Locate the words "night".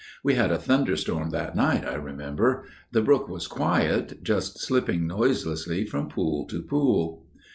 1.55-1.85